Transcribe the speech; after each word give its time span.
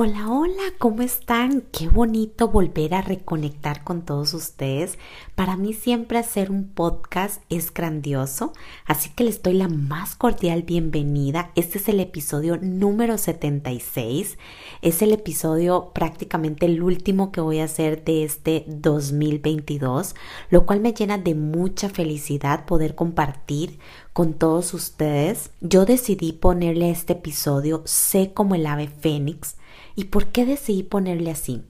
Hola, 0.00 0.30
hola, 0.30 0.62
¿cómo 0.78 1.02
están? 1.02 1.64
Qué 1.72 1.88
bonito 1.88 2.46
volver 2.46 2.94
a 2.94 3.02
reconectar 3.02 3.82
con 3.82 4.02
todos 4.02 4.32
ustedes. 4.32 4.96
Para 5.34 5.56
mí 5.56 5.72
siempre 5.72 6.18
hacer 6.18 6.52
un 6.52 6.68
podcast 6.68 7.42
es 7.48 7.74
grandioso, 7.74 8.52
así 8.86 9.10
que 9.10 9.24
les 9.24 9.42
doy 9.42 9.54
la 9.54 9.66
más 9.66 10.14
cordial 10.14 10.62
bienvenida. 10.62 11.50
Este 11.56 11.78
es 11.78 11.88
el 11.88 11.98
episodio 11.98 12.58
número 12.58 13.18
76. 13.18 14.38
Es 14.82 15.02
el 15.02 15.12
episodio 15.12 15.90
prácticamente 15.92 16.66
el 16.66 16.80
último 16.80 17.32
que 17.32 17.40
voy 17.40 17.58
a 17.58 17.64
hacer 17.64 18.04
de 18.04 18.22
este 18.22 18.66
2022, 18.68 20.14
lo 20.50 20.64
cual 20.64 20.78
me 20.78 20.92
llena 20.92 21.18
de 21.18 21.34
mucha 21.34 21.88
felicidad 21.88 22.66
poder 22.66 22.94
compartir 22.94 23.80
con 24.12 24.34
todos 24.34 24.74
ustedes. 24.74 25.50
Yo 25.60 25.86
decidí 25.86 26.34
ponerle 26.34 26.84
a 26.84 26.90
este 26.90 27.14
episodio 27.14 27.82
Sé 27.84 28.32
como 28.32 28.54
el 28.54 28.64
ave 28.64 28.86
fénix 28.86 29.56
¿Y 29.94 30.04
por 30.04 30.26
qué 30.26 30.46
decidí 30.46 30.82
ponerle 30.82 31.30
así? 31.30 31.62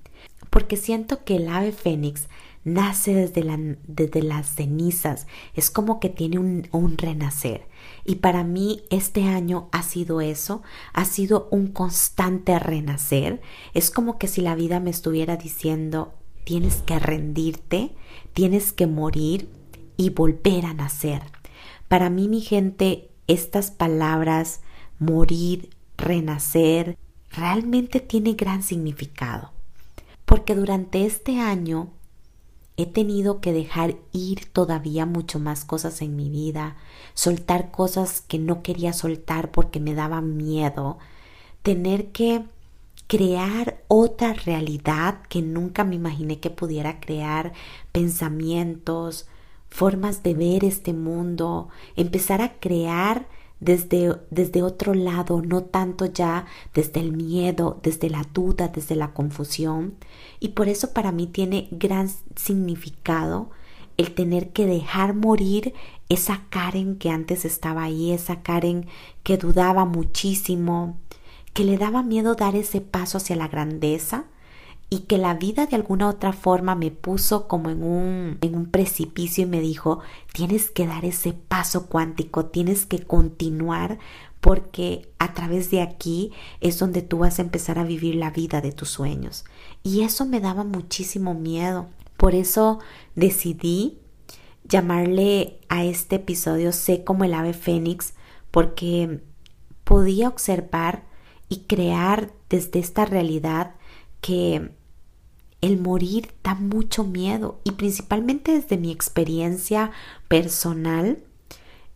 Porque 0.51 0.77
siento 0.77 1.25
que 1.25 1.37
el 1.37 1.49
ave 1.49 1.73
fénix 1.73 2.29
nace 2.65 3.15
desde, 3.15 3.79
desde 3.87 4.23
las 4.23 4.55
cenizas, 4.55 5.27
es 5.55 5.71
como 5.71 6.01
que 6.01 6.09
tiene 6.09 6.39
un, 6.39 6.69
un 6.73 6.99
renacer. 6.99 7.67
Y 8.05 8.17
para 8.17 8.45
mí 8.45 8.83
este 8.91 9.25
año 9.25 9.69
ha 9.73 9.83
sido 9.83 10.21
eso, 10.21 10.63
ha 10.93 11.05
sido 11.05 11.49
un 11.51 11.69
constante 11.69 12.59
renacer. 12.59 13.41
Es 13.75 13.91
como 13.91 14.19
que 14.19 14.29
si 14.29 14.41
la 14.41 14.55
vida 14.55 14.81
me 14.81 14.91
estuviera 14.91 15.37
diciendo, 15.37 16.15
tienes 16.45 16.77
que 16.77 16.99
rendirte, 16.99 17.95
tienes 18.33 18.73
que 18.73 18.87
morir 18.87 19.49
y 19.97 20.11
volver 20.11 20.67
a 20.67 20.75
nacer. 20.75 21.23
Para 21.89 22.11
mí, 22.11 22.29
mi 22.29 22.41
gente, 22.41 23.11
estas 23.27 23.71
palabras, 23.71 24.61
morir, 24.99 25.71
renacer, 25.97 26.97
realmente 27.31 28.01
tiene 28.01 28.35
gran 28.35 28.63
significado, 28.63 29.53
porque 30.25 30.55
durante 30.55 31.05
este 31.05 31.41
año 31.41 31.91
he 32.77 32.87
tenido 32.87 33.41
que 33.41 33.53
dejar 33.53 33.97
ir 34.13 34.47
todavía 34.47 35.05
mucho 35.05 35.41
más 35.41 35.65
cosas 35.65 36.01
en 36.01 36.15
mi 36.15 36.31
vida, 36.31 36.77
soltar 37.15 37.71
cosas 37.73 38.21
que 38.21 38.39
no 38.39 38.63
quería 38.63 38.93
soltar 38.93 39.51
porque 39.51 39.81
me 39.81 39.95
daba 39.95 40.21
miedo, 40.21 40.99
tener 41.63 42.13
que 42.13 42.45
crear 43.09 43.83
otra 43.89 44.33
realidad 44.33 45.23
que 45.29 45.43
nunca 45.43 45.83
me 45.83 45.97
imaginé 45.97 46.39
que 46.39 46.51
pudiera 46.51 47.01
crear, 47.01 47.53
pensamientos, 47.91 49.27
formas 49.69 50.23
de 50.23 50.35
ver 50.35 50.65
este 50.65 50.93
mundo, 50.93 51.69
empezar 51.97 52.43
a 52.43 52.61
crear 52.61 53.27
desde, 53.61 54.17
desde 54.31 54.63
otro 54.63 54.95
lado, 54.95 55.43
no 55.43 55.63
tanto 55.65 56.07
ya 56.07 56.47
desde 56.75 57.01
el 57.01 57.13
miedo, 57.13 57.81
desde 57.83 58.11
la 58.11 58.25
duda, 58.33 58.69
desde 58.69 58.95
la 58.95 59.13
confusión. 59.13 59.95
Y 60.41 60.51
por 60.51 60.69
eso 60.69 60.93
para 60.93 61.13
mí 61.13 61.27
tiene 61.27 61.69
gran 61.71 62.09
significado 62.37 63.51
el 63.97 64.15
tener 64.15 64.51
que 64.51 64.67
dejar 64.67 65.15
morir 65.15 65.75
esa 66.09 66.45
Karen 66.51 66.97
que 66.97 67.11
antes 67.11 67.45
estaba 67.45 67.83
ahí, 67.83 68.13
esa 68.13 68.43
Karen 68.43 68.87
que 69.25 69.37
dudaba 69.37 69.85
muchísimo, 69.85 70.99
que 71.53 71.65
le 71.65 71.77
daba 71.77 72.03
miedo 72.03 72.35
dar 72.35 72.55
ese 72.55 72.81
paso 72.81 73.19
hacia 73.19 73.35
la 73.35 73.49
grandeza 73.49 74.27
y 74.91 75.01
que 75.01 75.19
la 75.19 75.35
vida 75.35 75.67
de 75.67 75.77
alguna 75.77 76.09
otra 76.09 76.33
forma 76.33 76.75
me 76.75 76.91
puso 76.91 77.47
como 77.47 77.69
en 77.69 77.83
un, 77.83 78.39
en 78.41 78.55
un 78.55 78.67
precipicio 78.71 79.45
y 79.45 79.47
me 79.47 79.61
dijo, 79.61 80.01
tienes 80.33 80.71
que 80.71 80.87
dar 80.87 81.05
ese 81.05 81.35
paso 81.35 81.87
cuántico, 81.87 82.47
tienes 82.47 82.87
que 82.87 83.05
continuar 83.05 83.99
porque 84.41 85.11
a 85.19 85.35
través 85.35 85.71
de 85.71 85.83
aquí 85.83 86.33
es 86.61 86.79
donde 86.79 87.03
tú 87.03 87.19
vas 87.19 87.39
a 87.39 87.43
empezar 87.43 87.79
a 87.79 87.85
vivir 87.85 88.15
la 88.15 88.31
vida 88.31 88.61
de 88.61 88.73
tus 88.73 88.89
sueños. 88.89 89.45
Y 89.83 90.03
eso 90.03 90.25
me 90.25 90.41
daba 90.41 90.65
muchísimo 90.65 91.35
miedo. 91.35 91.87
Por 92.17 92.35
eso 92.35 92.79
decidí 93.15 93.99
llamarle 94.65 95.61
a 95.69 95.85
este 95.85 96.17
episodio 96.17 96.73
Sé 96.73 97.05
como 97.05 97.25
el 97.25 97.35
ave 97.35 97.53
fénix, 97.53 98.15
porque 98.51 99.21
podía 99.85 100.29
observar 100.29 101.05
y 101.49 101.61
crear 101.61 102.33
desde 102.49 102.79
esta 102.79 103.05
realidad 103.05 103.75
que 104.21 104.71
el 105.61 105.79
morir 105.79 106.33
da 106.43 106.55
mucho 106.55 107.05
miedo 107.05 107.61
y 107.65 107.73
principalmente 107.73 108.53
desde 108.53 108.77
mi 108.77 108.93
experiencia 108.93 109.91
personal, 110.29 111.19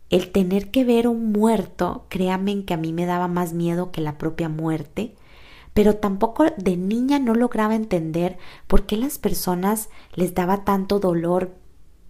el 0.09 0.31
tener 0.31 0.69
que 0.69 0.83
ver 0.83 1.07
un 1.07 1.31
muerto, 1.31 2.05
créanme 2.09 2.65
que 2.65 2.73
a 2.73 2.77
mí 2.77 2.93
me 2.93 3.05
daba 3.05 3.27
más 3.27 3.53
miedo 3.53 3.91
que 3.91 4.01
la 4.01 4.17
propia 4.17 4.49
muerte, 4.49 5.15
pero 5.73 5.95
tampoco 5.95 6.45
de 6.55 6.77
niña 6.77 7.17
no 7.19 7.33
lograba 7.33 7.73
entender 7.73 8.37
por 8.67 8.85
qué 8.85 8.97
las 8.97 9.17
personas 9.17 9.89
les 10.13 10.35
daba 10.35 10.65
tanto 10.65 10.99
dolor 10.99 11.55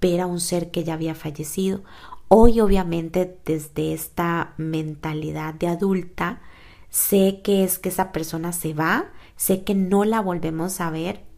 ver 0.02 0.20
a 0.20 0.26
un 0.26 0.42
ser 0.42 0.70
que 0.70 0.84
ya 0.84 0.96
había 0.96 1.16
fallecido. 1.16 1.82
Hoy 2.28 2.60
obviamente 2.60 3.38
desde 3.46 3.94
esta 3.94 4.54
mentalidad 4.58 5.54
de 5.54 5.68
adulta, 5.68 6.42
sé 6.90 7.42
que 7.42 7.64
es 7.64 7.80
que 7.80 7.90
esa 7.90 8.12
persona 8.12 8.52
se 8.52 8.74
va, 8.74 9.06
sé 9.38 9.64
que 9.64 9.76
no 9.76 10.04
la 10.04 10.20
volvemos 10.20 10.82
a 10.82 10.90
ver 10.90 11.33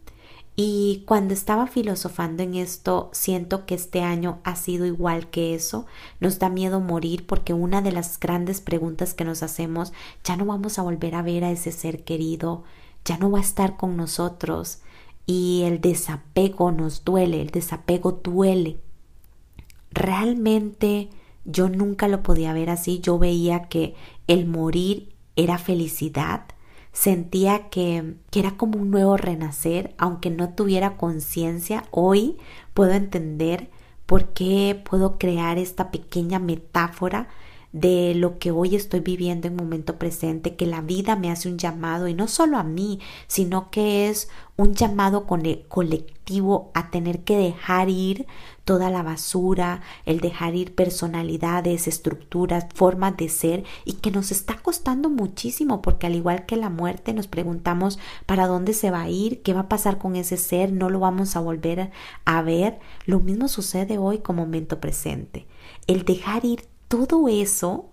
y 0.58 1.02
cuando 1.06 1.34
estaba 1.34 1.66
filosofando 1.66 2.42
en 2.42 2.54
esto, 2.54 3.10
siento 3.12 3.66
que 3.66 3.74
este 3.74 4.00
año 4.00 4.38
ha 4.42 4.56
sido 4.56 4.86
igual 4.86 5.28
que 5.28 5.54
eso. 5.54 5.84
Nos 6.18 6.38
da 6.38 6.48
miedo 6.48 6.80
morir 6.80 7.26
porque 7.26 7.52
una 7.52 7.82
de 7.82 7.92
las 7.92 8.18
grandes 8.18 8.62
preguntas 8.62 9.12
que 9.12 9.24
nos 9.24 9.42
hacemos, 9.42 9.92
ya 10.24 10.34
no 10.36 10.46
vamos 10.46 10.78
a 10.78 10.82
volver 10.82 11.14
a 11.14 11.20
ver 11.20 11.44
a 11.44 11.50
ese 11.50 11.72
ser 11.72 12.04
querido, 12.04 12.64
ya 13.04 13.18
no 13.18 13.30
va 13.30 13.40
a 13.40 13.42
estar 13.42 13.76
con 13.76 13.98
nosotros. 13.98 14.78
Y 15.26 15.64
el 15.66 15.82
desapego 15.82 16.72
nos 16.72 17.04
duele, 17.04 17.42
el 17.42 17.50
desapego 17.50 18.12
duele. 18.12 18.78
Realmente 19.90 21.10
yo 21.44 21.68
nunca 21.68 22.08
lo 22.08 22.22
podía 22.22 22.54
ver 22.54 22.70
así, 22.70 23.00
yo 23.00 23.18
veía 23.18 23.68
que 23.68 23.94
el 24.26 24.46
morir 24.46 25.14
era 25.36 25.58
felicidad 25.58 26.46
sentía 26.96 27.68
que, 27.68 28.14
que, 28.30 28.40
era 28.40 28.56
como 28.56 28.78
un 28.78 28.90
nuevo 28.90 29.18
renacer, 29.18 29.94
aunque 29.98 30.30
no 30.30 30.54
tuviera 30.54 30.96
conciencia, 30.96 31.84
hoy 31.90 32.38
puedo 32.72 32.92
entender 32.92 33.68
por 34.06 34.32
qué 34.32 34.82
puedo 34.88 35.18
crear 35.18 35.58
esta 35.58 35.90
pequeña 35.90 36.38
metáfora 36.38 37.28
de 37.76 38.14
lo 38.14 38.38
que 38.38 38.52
hoy 38.52 38.74
estoy 38.74 39.00
viviendo 39.00 39.48
en 39.48 39.54
momento 39.54 39.98
presente, 39.98 40.56
que 40.56 40.64
la 40.64 40.80
vida 40.80 41.14
me 41.14 41.30
hace 41.30 41.50
un 41.50 41.58
llamado 41.58 42.08
y 42.08 42.14
no 42.14 42.26
solo 42.26 42.56
a 42.56 42.62
mí, 42.62 43.00
sino 43.26 43.70
que 43.70 44.08
es 44.08 44.30
un 44.56 44.74
llamado 44.74 45.26
colectivo 45.26 46.70
a 46.72 46.90
tener 46.90 47.20
que 47.24 47.36
dejar 47.36 47.90
ir 47.90 48.26
toda 48.64 48.88
la 48.88 49.02
basura, 49.02 49.82
el 50.06 50.20
dejar 50.20 50.54
ir 50.54 50.74
personalidades, 50.74 51.86
estructuras, 51.86 52.66
formas 52.74 53.14
de 53.18 53.28
ser 53.28 53.64
y 53.84 53.94
que 53.94 54.10
nos 54.10 54.32
está 54.32 54.56
costando 54.56 55.10
muchísimo 55.10 55.82
porque 55.82 56.06
al 56.06 56.14
igual 56.14 56.46
que 56.46 56.56
la 56.56 56.70
muerte 56.70 57.12
nos 57.12 57.26
preguntamos 57.26 57.98
para 58.24 58.46
dónde 58.46 58.72
se 58.72 58.90
va 58.90 59.02
a 59.02 59.10
ir, 59.10 59.42
qué 59.42 59.52
va 59.52 59.60
a 59.60 59.68
pasar 59.68 59.98
con 59.98 60.16
ese 60.16 60.38
ser, 60.38 60.72
no 60.72 60.88
lo 60.88 60.98
vamos 60.98 61.36
a 61.36 61.40
volver 61.40 61.90
a 62.24 62.40
ver. 62.40 62.78
Lo 63.04 63.20
mismo 63.20 63.48
sucede 63.48 63.98
hoy 63.98 64.20
con 64.20 64.36
momento 64.36 64.80
presente. 64.80 65.46
El 65.86 66.06
dejar 66.06 66.46
ir 66.46 66.62
todo 66.88 67.28
eso 67.28 67.90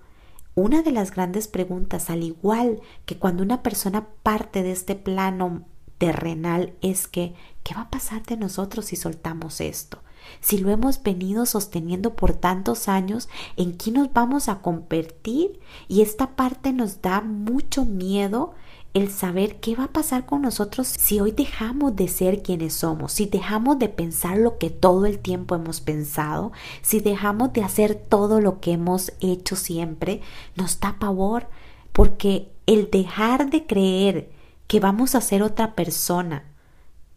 una 0.56 0.84
de 0.84 0.92
las 0.92 1.12
grandes 1.12 1.48
preguntas, 1.48 2.10
al 2.12 2.24
igual 2.24 2.80
que 3.06 3.18
cuando 3.18 3.42
una 3.42 3.64
persona 3.64 4.08
parte 4.22 4.62
de 4.62 4.72
este 4.72 4.96
plano 4.96 5.64
terrenal, 5.98 6.74
es 6.82 7.08
que, 7.08 7.34
¿qué 7.64 7.74
va 7.74 7.82
a 7.82 7.90
pasar 7.90 8.24
de 8.24 8.38
nosotros 8.38 8.86
si 8.86 8.96
soltamos 8.96 9.62
esto? 9.62 10.04
Si 10.42 10.60
lo 10.60 10.70
hemos 10.70 11.02
venido 11.02 11.46
sosteniendo 11.46 12.16
por 12.16 12.34
tantos 12.34 12.88
años, 12.88 13.30
¿en 13.58 13.78
qué 13.78 13.92
nos 13.92 14.14
vamos 14.14 14.48
a 14.48 14.62
convertir? 14.62 15.60
Y 15.88 16.02
esta 16.02 16.36
parte 16.36 16.72
nos 16.72 17.02
da 17.02 17.22
mucho 17.22 17.84
miedo 17.84 18.54
el 18.94 19.10
saber 19.12 19.60
qué 19.60 19.76
va 19.76 19.86
a 19.86 19.92
pasar 19.92 20.26
con 20.26 20.42
nosotros 20.42 20.88
si 20.88 21.20
hoy 21.20 21.32
dejamos 21.32 21.96
de 21.96 22.08
ser 22.08 22.44
quienes 22.44 22.74
somos, 22.74 23.14
si 23.14 23.26
dejamos 23.26 23.80
de 23.80 23.90
pensar 23.90 24.38
lo 24.38 24.58
que 24.58 24.70
todo 24.70 25.06
el 25.06 25.20
tiempo 25.20 25.56
hemos 25.56 25.82
pensado, 25.82 26.52
si 26.82 27.00
dejamos 27.00 27.54
de 27.54 27.64
hacer 27.64 27.96
todo 27.96 28.40
lo 28.40 28.60
que 28.60 28.74
hemos 28.74 29.12
hecho 29.20 29.56
siempre, 29.56 30.22
nos 30.56 30.80
da 30.80 30.98
pavor, 31.00 31.48
porque 31.92 32.52
el 32.66 32.90
dejar 32.92 33.50
de 33.50 33.66
creer 33.66 34.32
que 34.68 34.80
vamos 34.80 35.16
a 35.16 35.22
ser 35.22 35.42
otra 35.42 35.74
persona, 35.76 36.46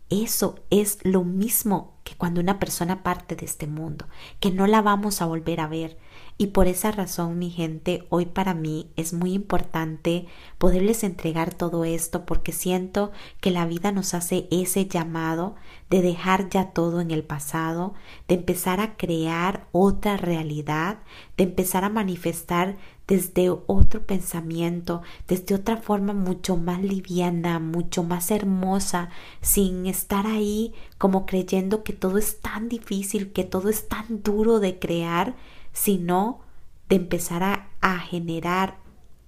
eso 0.08 0.56
es 0.70 0.99
lo 1.02 1.25
mismo 1.25 1.95
cuando 2.16 2.40
una 2.40 2.58
persona 2.58 3.02
parte 3.02 3.36
de 3.36 3.46
este 3.46 3.66
mundo, 3.66 4.06
que 4.40 4.50
no 4.50 4.66
la 4.66 4.82
vamos 4.82 5.20
a 5.22 5.26
volver 5.26 5.60
a 5.60 5.68
ver. 5.68 5.96
Y 6.38 6.48
por 6.48 6.66
esa 6.66 6.90
razón, 6.92 7.38
mi 7.38 7.50
gente, 7.50 8.06
hoy 8.10 8.26
para 8.26 8.52
mí 8.52 8.90
es 8.96 9.14
muy 9.14 9.32
importante 9.32 10.26
poderles 10.58 11.02
entregar 11.02 11.54
todo 11.54 11.84
esto 11.84 12.26
porque 12.26 12.52
siento 12.52 13.10
que 13.40 13.50
la 13.50 13.64
vida 13.64 13.90
nos 13.90 14.12
hace 14.12 14.46
ese 14.50 14.86
llamado 14.86 15.54
de 15.88 16.02
dejar 16.02 16.50
ya 16.50 16.72
todo 16.72 17.00
en 17.00 17.10
el 17.10 17.22
pasado, 17.22 17.94
de 18.28 18.34
empezar 18.34 18.80
a 18.80 18.96
crear 18.96 19.66
otra 19.72 20.18
realidad, 20.18 20.98
de 21.38 21.44
empezar 21.44 21.84
a 21.84 21.88
manifestar 21.88 22.76
desde 23.06 23.50
otro 23.50 24.04
pensamiento, 24.04 25.02
desde 25.28 25.54
otra 25.54 25.76
forma 25.76 26.12
mucho 26.12 26.56
más 26.56 26.82
liviana, 26.82 27.58
mucho 27.60 28.02
más 28.02 28.30
hermosa, 28.30 29.10
sin 29.40 29.86
estar 29.86 30.26
ahí 30.26 30.74
como 30.98 31.24
creyendo 31.24 31.84
que 31.84 31.92
todo 31.92 32.18
es 32.18 32.40
tan 32.40 32.68
difícil, 32.68 33.32
que 33.32 33.44
todo 33.44 33.68
es 33.68 33.88
tan 33.88 34.22
duro 34.22 34.58
de 34.58 34.78
crear, 34.78 35.36
sino 35.72 36.40
de 36.88 36.96
empezar 36.96 37.42
a, 37.42 37.68
a 37.80 37.98
generar, 37.98 38.78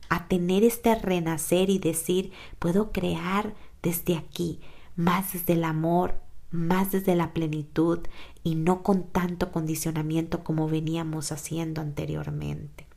a 0.09 0.27
tener 0.27 0.65
este 0.65 0.95
renacer 0.97 1.71
y 1.71 1.79
decir, 1.79 2.33
puedo 2.59 2.91
crear 2.91 3.55
desde 3.83 4.17
aquí, 4.17 4.61
más 4.97 5.35
desde 5.35 5.53
el 5.53 5.65
amor, 5.65 6.21
más 6.51 6.91
desde 6.91 7.15
la 7.15 7.33
plenitud 7.33 8.01
y 8.43 8.55
no 8.55 8.83
con 8.83 9.05
tanto 9.05 9.53
condicionamiento 9.53 10.43
como 10.43 10.69
veníamos 10.69 11.31
haciendo 11.31 11.81
anteriormente. 11.81 12.88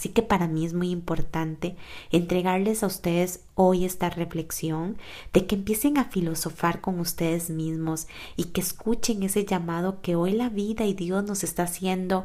Así 0.00 0.08
que 0.08 0.22
para 0.22 0.48
mí 0.48 0.64
es 0.64 0.72
muy 0.72 0.88
importante 0.88 1.76
entregarles 2.10 2.82
a 2.82 2.86
ustedes 2.86 3.44
hoy 3.54 3.84
esta 3.84 4.08
reflexión 4.08 4.96
de 5.34 5.44
que 5.44 5.56
empiecen 5.56 5.98
a 5.98 6.06
filosofar 6.06 6.80
con 6.80 7.00
ustedes 7.00 7.50
mismos 7.50 8.06
y 8.34 8.44
que 8.44 8.62
escuchen 8.62 9.22
ese 9.22 9.44
llamado 9.44 10.00
que 10.00 10.16
hoy 10.16 10.32
la 10.32 10.48
vida 10.48 10.86
y 10.86 10.94
Dios 10.94 11.24
nos 11.24 11.44
está 11.44 11.64
haciendo 11.64 12.24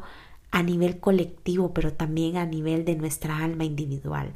a 0.50 0.62
nivel 0.62 1.00
colectivo, 1.00 1.74
pero 1.74 1.92
también 1.92 2.38
a 2.38 2.46
nivel 2.46 2.86
de 2.86 2.96
nuestra 2.96 3.44
alma 3.44 3.64
individual, 3.64 4.32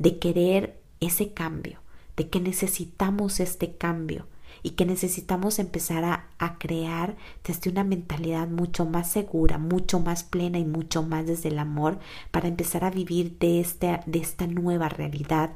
de 0.00 0.18
querer 0.18 0.76
ese 0.98 1.32
cambio, 1.32 1.78
de 2.16 2.28
que 2.28 2.40
necesitamos 2.40 3.38
este 3.38 3.72
cambio 3.76 4.26
y 4.62 4.70
que 4.70 4.86
necesitamos 4.86 5.58
empezar 5.58 6.04
a, 6.04 6.28
a, 6.38 6.58
crear 6.58 7.16
desde 7.44 7.70
una 7.70 7.84
mentalidad 7.84 8.48
mucho 8.48 8.84
más 8.84 9.10
segura, 9.10 9.58
mucho 9.58 10.00
más 10.00 10.24
plena 10.24 10.58
y 10.58 10.64
mucho 10.64 11.02
más 11.02 11.26
desde 11.26 11.48
el 11.48 11.58
amor 11.58 11.98
para 12.30 12.48
empezar 12.48 12.84
a 12.84 12.90
vivir 12.90 13.38
de, 13.38 13.60
este, 13.60 14.00
de 14.06 14.18
esta 14.18 14.46
nueva 14.46 14.88
realidad 14.88 15.52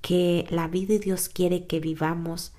que 0.00 0.46
la 0.50 0.68
vida 0.68 0.94
y 0.94 0.98
Dios 0.98 1.28
quiere 1.28 1.66
que 1.66 1.80
vivamos 1.80 2.52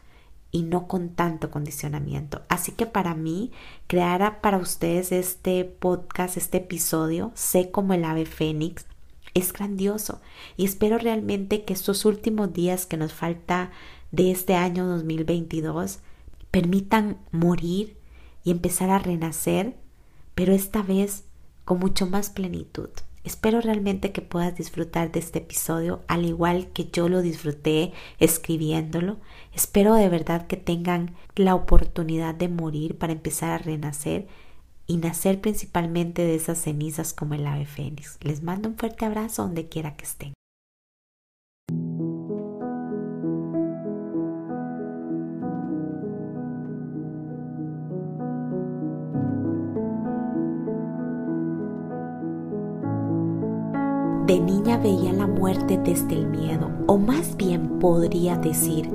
y 0.51 0.63
no 0.63 0.87
con 0.87 1.09
tanto 1.09 1.51
condicionamiento. 1.51 2.43
Así 2.47 2.71
que 2.71 2.85
para 2.85 3.15
mí, 3.15 3.51
crear 3.87 4.39
para 4.39 4.57
ustedes 4.57 5.11
este 5.11 5.65
podcast, 5.65 6.37
este 6.37 6.59
episodio, 6.59 7.31
sé 7.33 7.71
como 7.71 7.93
el 7.93 8.05
ave 8.05 8.25
fénix, 8.25 8.85
es 9.33 9.51
grandioso 9.51 10.21
y 10.57 10.65
espero 10.65 10.99
realmente 10.99 11.63
que 11.63 11.73
estos 11.73 12.05
últimos 12.05 12.53
días 12.53 12.85
que 12.85 12.97
nos 12.97 13.13
falta 13.13 13.71
de 14.13 14.29
este 14.29 14.53
año 14.53 14.85
2022 14.85 15.99
permitan 16.51 17.17
morir 17.31 17.97
y 18.43 18.51
empezar 18.51 18.91
a 18.91 18.99
renacer, 18.99 19.75
pero 20.35 20.53
esta 20.53 20.83
vez 20.83 21.23
con 21.65 21.79
mucho 21.79 22.05
más 22.05 22.29
plenitud. 22.29 22.89
Espero 23.23 23.59
realmente 23.59 24.11
que 24.11 24.21
puedas 24.21 24.55
disfrutar 24.55 25.11
de 25.11 25.19
este 25.19 25.39
episodio 25.39 26.01
al 26.07 26.25
igual 26.25 26.67
que 26.73 26.89
yo 26.91 27.09
lo 27.09 27.23
disfruté 27.23 27.91
escribiéndolo. 28.19 29.17
Espero 29.51 29.95
de 29.95 30.09
verdad 30.09 30.45
que 30.45 30.57
tengan 30.57 31.15
la 31.35 31.55
oportunidad 31.55 32.35
de 32.35 32.49
morir 32.49 32.97
para 32.99 33.13
empezar 33.13 33.49
a 33.49 33.57
renacer 33.57 34.27
y 34.85 34.97
nacer 34.97 35.41
principalmente 35.41 36.21
de 36.21 36.35
esas 36.35 36.59
cenizas 36.59 37.13
como 37.13 37.33
el 37.33 37.47
ave 37.47 37.65
fénix. 37.65 38.19
Les 38.21 38.43
mando 38.43 38.69
un 38.69 38.77
fuerte 38.77 39.05
abrazo 39.05 39.41
donde 39.41 39.69
quiera 39.69 39.95
que 39.95 40.05
estén. 40.05 40.33
De 54.33 54.39
niña 54.39 54.77
veía 54.79 55.13
la 55.13 55.27
muerte 55.27 55.79
desde 55.85 56.15
el 56.15 56.25
miedo, 56.25 56.67
o 56.87 56.97
más 56.97 57.37
bien 57.37 57.77
podría 57.77 58.35
decir, 58.35 58.89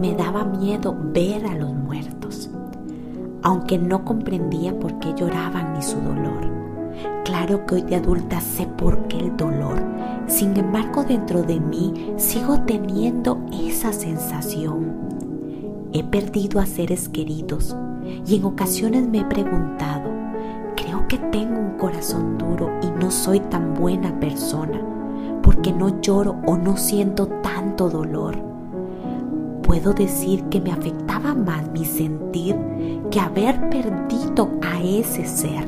me 0.00 0.14
daba 0.14 0.44
miedo 0.44 0.96
ver 1.12 1.44
a 1.44 1.54
los 1.54 1.74
muertos, 1.74 2.48
aunque 3.42 3.76
no 3.76 4.06
comprendía 4.06 4.80
por 4.80 4.98
qué 4.98 5.12
lloraban 5.14 5.74
ni 5.74 5.82
su 5.82 6.00
dolor. 6.00 6.50
Claro 7.22 7.66
que 7.66 7.74
hoy 7.74 7.82
de 7.82 7.96
adulta 7.96 8.40
sé 8.40 8.66
por 8.66 9.08
qué 9.08 9.18
el 9.18 9.36
dolor, 9.36 9.78
sin 10.26 10.56
embargo 10.56 11.04
dentro 11.04 11.42
de 11.42 11.60
mí 11.60 12.14
sigo 12.16 12.58
teniendo 12.62 13.44
esa 13.52 13.92
sensación. 13.92 14.90
He 15.92 16.02
perdido 16.02 16.60
a 16.60 16.64
seres 16.64 17.10
queridos 17.10 17.76
y 18.26 18.36
en 18.36 18.44
ocasiones 18.46 19.06
me 19.06 19.18
he 19.18 19.24
preguntado, 19.26 20.07
tengo 21.16 21.58
un 21.58 21.78
corazón 21.78 22.36
duro 22.36 22.70
y 22.82 22.90
no 23.02 23.10
soy 23.10 23.40
tan 23.40 23.72
buena 23.72 24.20
persona 24.20 24.78
porque 25.42 25.72
no 25.72 26.00
lloro 26.02 26.36
o 26.46 26.58
no 26.58 26.76
siento 26.76 27.26
tanto 27.42 27.88
dolor. 27.88 28.36
Puedo 29.62 29.94
decir 29.94 30.44
que 30.50 30.60
me 30.60 30.72
afectaba 30.72 31.34
más 31.34 31.70
mi 31.70 31.86
sentir 31.86 32.54
que 33.10 33.20
haber 33.20 33.70
perdido 33.70 34.50
a 34.62 34.82
ese 34.82 35.26
ser. 35.26 35.66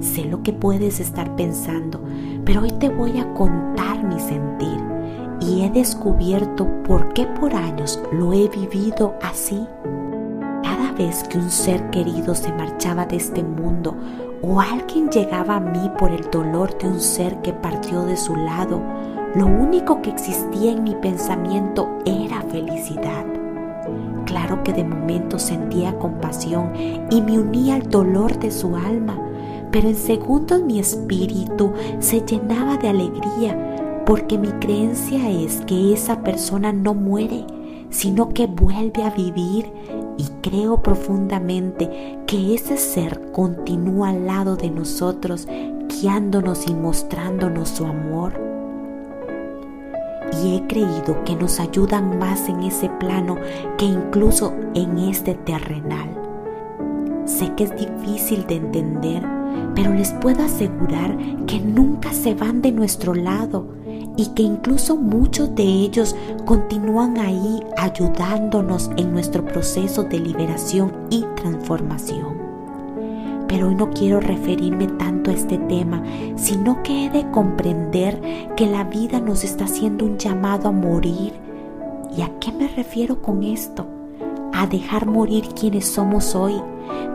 Sé 0.00 0.24
lo 0.24 0.42
que 0.42 0.52
puedes 0.52 1.00
estar 1.00 1.34
pensando, 1.34 2.00
pero 2.44 2.60
hoy 2.60 2.72
te 2.72 2.90
voy 2.90 3.18
a 3.18 3.32
contar 3.32 4.04
mi 4.04 4.20
sentir 4.20 4.78
y 5.40 5.62
he 5.62 5.70
descubierto 5.70 6.66
por 6.84 7.12
qué 7.14 7.26
por 7.26 7.54
años 7.54 8.00
lo 8.12 8.32
he 8.32 8.48
vivido 8.48 9.14
así. 9.22 9.66
Cada 10.62 10.92
vez 10.92 11.24
que 11.24 11.38
un 11.38 11.50
ser 11.50 11.90
querido 11.90 12.34
se 12.34 12.52
marchaba 12.52 13.06
de 13.06 13.16
este 13.16 13.42
mundo 13.42 13.96
o 14.46 14.60
alguien 14.60 15.08
llegaba 15.08 15.56
a 15.56 15.60
mí 15.60 15.90
por 15.98 16.10
el 16.10 16.30
dolor 16.30 16.76
de 16.78 16.88
un 16.88 17.00
ser 17.00 17.40
que 17.40 17.52
partió 17.52 18.04
de 18.04 18.16
su 18.16 18.36
lado, 18.36 18.82
lo 19.34 19.46
único 19.46 20.02
que 20.02 20.10
existía 20.10 20.72
en 20.72 20.84
mi 20.84 20.94
pensamiento 20.94 21.88
era 22.04 22.42
felicidad. 22.42 23.24
Claro 24.26 24.62
que 24.62 24.72
de 24.72 24.84
momento 24.84 25.38
sentía 25.38 25.98
compasión 25.98 26.72
y 27.10 27.22
me 27.22 27.38
unía 27.38 27.76
al 27.76 27.88
dolor 27.88 28.38
de 28.38 28.50
su 28.50 28.76
alma, 28.76 29.18
pero 29.70 29.88
en 29.88 29.96
segundos 29.96 30.62
mi 30.62 30.78
espíritu 30.78 31.72
se 31.98 32.20
llenaba 32.20 32.76
de 32.76 32.88
alegría 32.88 34.02
porque 34.04 34.36
mi 34.36 34.48
creencia 34.48 35.30
es 35.30 35.62
que 35.62 35.94
esa 35.94 36.22
persona 36.22 36.72
no 36.72 36.92
muere, 36.92 37.46
sino 37.88 38.28
que 38.28 38.46
vuelve 38.46 39.02
a 39.02 39.10
vivir 39.10 39.72
y 40.16 40.24
creo 40.42 40.82
profundamente 40.82 42.18
que 42.26 42.54
ese 42.54 42.76
ser 42.76 43.32
continúa 43.32 44.10
al 44.10 44.26
lado 44.26 44.56
de 44.56 44.70
nosotros, 44.70 45.48
guiándonos 45.88 46.68
y 46.68 46.74
mostrándonos 46.74 47.68
su 47.68 47.84
amor. 47.84 48.32
Y 50.42 50.56
he 50.56 50.66
creído 50.66 51.22
que 51.24 51.36
nos 51.36 51.60
ayudan 51.60 52.18
más 52.18 52.48
en 52.48 52.62
ese 52.62 52.88
plano 52.88 53.36
que 53.78 53.84
incluso 53.84 54.52
en 54.74 54.98
este 54.98 55.34
terrenal. 55.34 56.08
Sé 57.24 57.54
que 57.54 57.64
es 57.64 57.76
difícil 57.76 58.46
de 58.46 58.56
entender, 58.56 59.22
pero 59.74 59.92
les 59.92 60.12
puedo 60.12 60.42
asegurar 60.42 61.16
que 61.46 61.60
nunca 61.60 62.12
se 62.12 62.34
van 62.34 62.62
de 62.62 62.72
nuestro 62.72 63.14
lado 63.14 63.66
y 64.16 64.26
que 64.26 64.42
incluso 64.42 64.96
muchos 64.96 65.54
de 65.54 65.64
ellos 65.64 66.14
continúan 66.44 67.18
ahí 67.18 67.62
ayudándonos 67.76 68.90
en 68.96 69.12
nuestro 69.12 69.44
proceso 69.44 70.04
de 70.04 70.20
liberación 70.20 70.92
y 71.10 71.24
transformación. 71.36 72.44
Pero 73.48 73.68
hoy 73.68 73.74
no 73.74 73.90
quiero 73.90 74.20
referirme 74.20 74.86
tanto 74.86 75.30
a 75.30 75.34
este 75.34 75.58
tema, 75.58 76.02
sino 76.36 76.82
que 76.82 77.06
he 77.06 77.10
de 77.10 77.30
comprender 77.30 78.20
que 78.56 78.66
la 78.66 78.84
vida 78.84 79.20
nos 79.20 79.44
está 79.44 79.64
haciendo 79.64 80.04
un 80.04 80.18
llamado 80.18 80.68
a 80.68 80.72
morir. 80.72 81.34
¿Y 82.16 82.22
a 82.22 82.30
qué 82.38 82.52
me 82.52 82.68
refiero 82.68 83.20
con 83.20 83.42
esto? 83.42 83.86
A 84.56 84.68
dejar 84.68 85.06
morir 85.06 85.48
quienes 85.58 85.84
somos 85.84 86.36
hoy, 86.36 86.54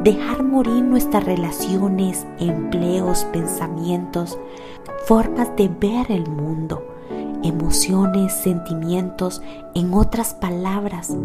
dejar 0.04 0.44
morir 0.44 0.84
nuestras 0.84 1.24
relaciones, 1.24 2.28
empleos, 2.38 3.24
pensamientos, 3.32 4.38
formas 5.06 5.56
de 5.56 5.70
ver 5.70 6.12
el 6.12 6.30
mundo, 6.30 6.84
emociones, 7.42 8.34
sentimientos, 8.34 9.42
en 9.74 9.94
otras 9.94 10.34
palabras, 10.34 11.16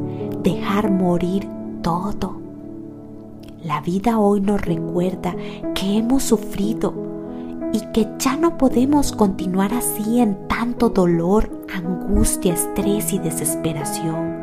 dejar 0.42 0.90
morir 0.92 1.48
todo. 1.82 2.36
La 3.64 3.80
vida 3.80 4.18
hoy 4.18 4.40
nos 4.40 4.60
recuerda 4.60 5.34
que 5.74 5.98
hemos 5.98 6.22
sufrido 6.22 6.94
y 7.72 7.80
que 7.92 8.06
ya 8.18 8.36
no 8.36 8.56
podemos 8.56 9.10
continuar 9.10 9.74
así 9.74 10.20
en 10.20 10.46
tanto 10.46 10.90
dolor, 10.90 11.50
angustia, 11.74 12.54
estrés 12.54 13.12
y 13.12 13.18
desesperación. 13.18 14.33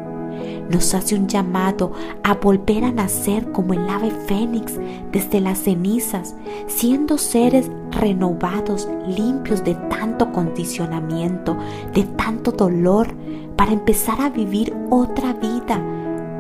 Nos 0.71 0.93
hace 0.93 1.15
un 1.15 1.27
llamado 1.27 1.91
a 2.23 2.35
volver 2.35 2.83
a 2.83 2.91
nacer 2.91 3.51
como 3.51 3.73
el 3.73 3.87
ave 3.89 4.11
fénix 4.27 4.79
desde 5.11 5.41
las 5.41 5.59
cenizas, 5.59 6.35
siendo 6.67 7.17
seres 7.17 7.69
renovados, 7.91 8.87
limpios 9.07 9.63
de 9.63 9.75
tanto 9.89 10.31
condicionamiento, 10.31 11.57
de 11.93 12.03
tanto 12.03 12.51
dolor, 12.51 13.07
para 13.55 13.73
empezar 13.73 14.21
a 14.21 14.29
vivir 14.29 14.73
otra 14.89 15.33
vida, 15.33 15.83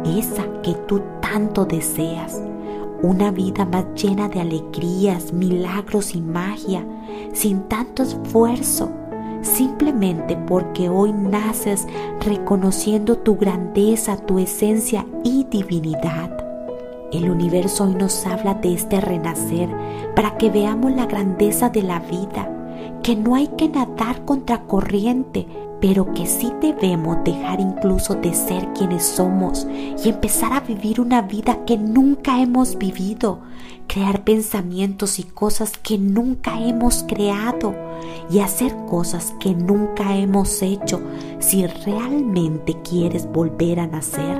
esa 0.05 0.43
que 0.63 0.73
tú 0.87 1.01
tanto 1.21 1.65
deseas. 1.65 2.41
Una 3.03 3.31
vida 3.31 3.65
más 3.65 3.85
llena 3.95 4.29
de 4.29 4.41
alegrías, 4.41 5.33
milagros 5.33 6.15
y 6.15 6.21
magia, 6.21 6.85
sin 7.33 7.63
tanto 7.63 8.03
esfuerzo 8.03 8.91
simplemente 9.41 10.35
porque 10.35 10.89
hoy 10.89 11.13
naces 11.13 11.87
reconociendo 12.19 13.17
tu 13.17 13.37
grandeza, 13.37 14.17
tu 14.17 14.39
esencia 14.39 15.05
y 15.23 15.45
divinidad. 15.45 16.29
El 17.11 17.29
universo 17.29 17.85
hoy 17.85 17.95
nos 17.95 18.25
habla 18.25 18.53
de 18.55 18.73
este 18.73 19.01
renacer 19.01 19.69
para 20.15 20.37
que 20.37 20.49
veamos 20.49 20.93
la 20.93 21.05
grandeza 21.05 21.69
de 21.69 21.83
la 21.83 21.99
vida, 21.99 22.49
que 23.03 23.15
no 23.15 23.35
hay 23.35 23.47
que 23.57 23.67
nadar 23.67 24.25
contra 24.25 24.63
corriente, 24.67 25.47
pero 25.81 26.13
que 26.13 26.27
sí 26.27 26.51
debemos 26.61 27.17
dejar 27.23 27.59
incluso 27.59 28.13
de 28.15 28.33
ser 28.33 28.71
quienes 28.73 29.03
somos 29.03 29.67
y 30.03 30.09
empezar 30.09 30.53
a 30.53 30.59
vivir 30.59 31.01
una 31.01 31.23
vida 31.23 31.65
que 31.65 31.77
nunca 31.77 32.39
hemos 32.39 32.77
vivido, 32.77 33.39
crear 33.87 34.23
pensamientos 34.23 35.17
y 35.17 35.23
cosas 35.23 35.77
que 35.77 35.97
nunca 35.97 36.61
hemos 36.61 37.03
creado 37.03 37.73
y 38.29 38.39
hacer 38.39 38.75
cosas 38.87 39.33
que 39.39 39.55
nunca 39.55 40.15
hemos 40.15 40.61
hecho 40.61 41.01
si 41.39 41.65
realmente 41.65 42.77
quieres 42.83 43.29
volver 43.31 43.79
a 43.79 43.87
nacer. 43.87 44.39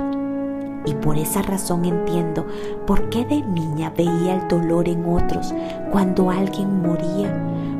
Y 0.84 0.94
por 0.94 1.16
esa 1.16 1.42
razón 1.42 1.84
entiendo 1.84 2.46
por 2.86 3.08
qué 3.08 3.24
de 3.24 3.42
niña 3.42 3.92
veía 3.96 4.34
el 4.34 4.48
dolor 4.48 4.88
en 4.88 5.04
otros 5.04 5.52
cuando 5.92 6.30
alguien 6.30 6.82
moría 6.82 7.32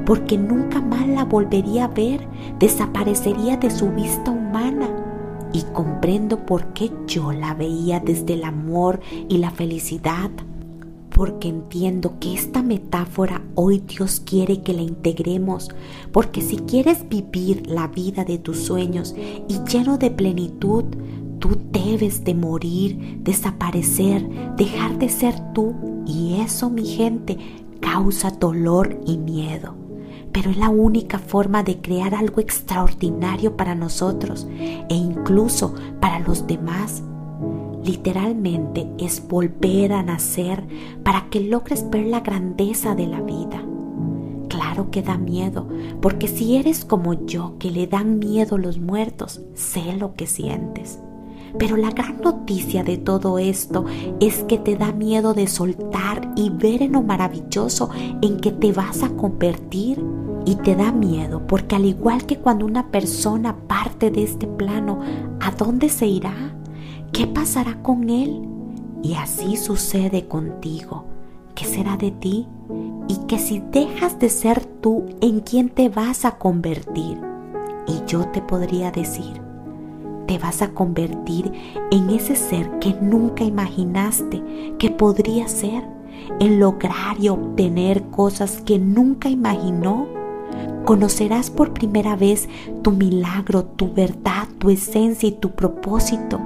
porque 0.05 0.37
nunca 0.37 0.81
más 0.81 1.07
la 1.07 1.25
volvería 1.25 1.85
a 1.85 1.89
ver, 1.89 2.27
desaparecería 2.59 3.57
de 3.57 3.71
su 3.71 3.91
vista 3.91 4.31
humana. 4.31 4.89
Y 5.53 5.63
comprendo 5.73 6.47
por 6.47 6.73
qué 6.73 6.91
yo 7.07 7.33
la 7.33 7.55
veía 7.55 8.01
desde 8.01 8.35
el 8.35 8.45
amor 8.45 9.01
y 9.29 9.39
la 9.39 9.51
felicidad, 9.51 10.31
porque 11.11 11.49
entiendo 11.49 12.15
que 12.19 12.33
esta 12.33 12.63
metáfora 12.63 13.43
hoy 13.55 13.83
Dios 13.87 14.21
quiere 14.25 14.63
que 14.63 14.73
la 14.73 14.81
integremos, 14.81 15.69
porque 16.11 16.41
si 16.41 16.57
quieres 16.57 17.07
vivir 17.09 17.67
la 17.67 17.89
vida 17.89 18.25
de 18.25 18.39
tus 18.39 18.61
sueños 18.61 19.15
y 19.47 19.59
lleno 19.71 19.99
de 19.99 20.11
plenitud, 20.11 20.85
tú 21.39 21.59
debes 21.71 22.25
de 22.25 22.35
morir, 22.35 23.19
desaparecer, 23.23 24.27
dejar 24.57 24.99
de 24.99 25.11
ser 25.11 25.35
tú, 25.53 25.75
y 26.07 26.41
eso, 26.41 26.71
mi 26.71 26.87
gente, 26.87 27.37
causa 27.81 28.31
dolor 28.31 28.99
y 29.07 29.19
miedo 29.19 29.82
pero 30.33 30.51
es 30.51 30.57
la 30.57 30.71
única 30.71 31.19
forma 31.19 31.63
de 31.63 31.79
crear 31.79 32.15
algo 32.15 32.41
extraordinario 32.41 33.57
para 33.57 33.75
nosotros 33.75 34.47
e 34.59 34.95
incluso 34.95 35.75
para 36.01 36.19
los 36.19 36.47
demás. 36.47 37.03
Literalmente 37.85 38.89
es 38.99 39.27
volver 39.27 39.93
a 39.93 40.03
nacer 40.03 40.65
para 41.03 41.29
que 41.31 41.41
logres 41.41 41.89
ver 41.91 42.07
la 42.07 42.21
grandeza 42.21 42.95
de 42.95 43.07
la 43.07 43.21
vida. 43.21 43.63
Claro 44.49 44.91
que 44.91 45.03
da 45.03 45.19
miedo, 45.19 45.67
porque 46.01 46.29
si 46.29 46.57
eres 46.57 46.85
como 46.85 47.15
yo, 47.27 47.57
que 47.59 47.71
le 47.71 47.87
dan 47.87 48.19
miedo 48.19 48.59
los 48.59 48.79
muertos, 48.79 49.41
sé 49.55 49.97
lo 49.97 50.15
que 50.15 50.27
sientes. 50.27 50.99
Pero 51.59 51.77
la 51.77 51.91
gran 51.91 52.21
noticia 52.21 52.83
de 52.83 52.97
todo 52.97 53.39
esto 53.39 53.85
es 54.21 54.45
que 54.45 54.59
te 54.59 54.77
da 54.77 54.93
miedo 54.93 55.35
de 55.35 55.47
soltar 55.47 56.33
y 56.37 56.51
ver 56.51 56.83
en 56.83 56.93
lo 56.93 57.03
maravilloso 57.03 57.91
en 58.23 58.39
que 58.39 58.53
te 58.53 58.73
vas 58.73 59.03
a 59.03 59.11
convertir. 59.11 60.03
Y 60.45 60.57
te 60.57 60.75
da 60.75 60.93
miedo 60.93 61.47
porque 61.47 61.77
al 61.77 61.85
igual 61.85 62.27
que 62.27 62.39
cuando 62.39 62.67
una 62.67 62.89
persona 62.89 63.57
parte 63.69 64.11
de 64.11 64.25
este 64.25 64.47
plano, 64.47 65.01
¿a 65.41 65.51
dónde 65.53 65.89
se 65.89 66.07
irá? 66.07 66.35
¿Qué 67.13 67.27
pasará 67.27 67.83
con 67.83 68.11
él? 68.11 68.49
Y 69.03 69.15
así 69.15 69.57
sucede 69.57 70.27
contigo. 70.27 71.05
¿Qué 71.55 71.65
será 71.65 71.97
de 71.97 72.11
ti? 72.11 72.47
Y 73.09 73.17
que 73.27 73.39
si 73.39 73.61
dejas 73.61 74.19
de 74.19 74.31
ser 74.31 74.65
tú, 74.65 75.05
¿en 75.21 75.41
quién 75.41 75.69
te 75.69 75.89
vas 75.89 76.25
a 76.25 76.39
convertir? 76.39 77.19
Y 77.87 78.03
yo 78.07 78.27
te 78.29 78.41
podría 78.41 78.91
decir, 78.91 79.41
te 80.27 80.39
vas 80.39 80.63
a 80.63 80.71
convertir 80.71 81.53
en 81.91 82.11
ese 82.11 82.37
ser 82.37 82.79
que 82.79 82.95
nunca 83.01 83.45
imaginaste 83.45 84.43
que 84.79 84.91
podría 84.91 85.49
ser, 85.49 85.85
en 86.41 86.61
lograr 86.61 87.21
y 87.21 87.29
obtener 87.29 88.05
cosas 88.05 88.63
que 88.63 88.79
nunca 88.79 89.29
imaginó. 89.29 90.07
Conocerás 90.85 91.51
por 91.51 91.73
primera 91.73 92.17
vez 92.17 92.49
tu 92.83 92.91
milagro, 92.91 93.65
tu 93.65 93.93
verdad, 93.93 94.49
tu 94.59 94.71
esencia 94.71 95.29
y 95.29 95.33
tu 95.33 95.51
propósito 95.51 96.41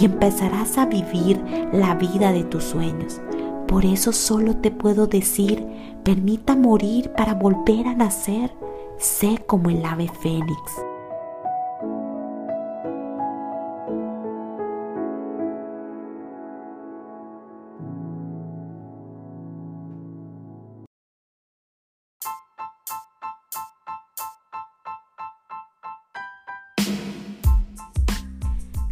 y 0.00 0.04
empezarás 0.04 0.78
a 0.78 0.86
vivir 0.86 1.40
la 1.72 1.94
vida 1.94 2.32
de 2.32 2.44
tus 2.44 2.64
sueños. 2.64 3.20
Por 3.68 3.84
eso 3.84 4.12
solo 4.12 4.56
te 4.56 4.70
puedo 4.70 5.06
decir, 5.06 5.66
permita 6.04 6.56
morir 6.56 7.10
para 7.12 7.34
volver 7.34 7.86
a 7.88 7.94
nacer. 7.94 8.52
Sé 8.98 9.42
como 9.46 9.70
el 9.70 9.84
ave 9.84 10.08
fénix. 10.20 10.85